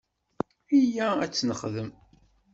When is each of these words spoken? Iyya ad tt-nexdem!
Iyya 0.79 1.07
ad 1.23 1.31
tt-nexdem! 1.31 1.89